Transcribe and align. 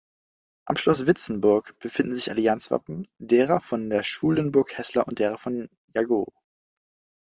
Am 0.65 0.77
Schloss 0.77 1.05
Vitzenburg 1.05 1.75
befinden 1.77 2.15
sich 2.15 2.31
Allianzwappen 2.31 3.07
derer 3.19 3.61
von 3.61 3.87
der 3.91 4.01
Schulenburg-Heßler 4.01 5.07
und 5.07 5.19
derer 5.19 5.37
von 5.37 5.69
Jagow. 5.89 6.25